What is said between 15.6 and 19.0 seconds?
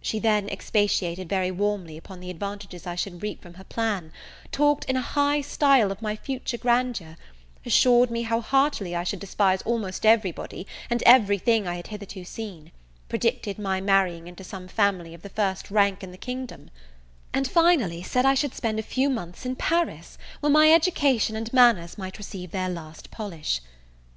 rank in the kingdom; and, finally, said I should spend a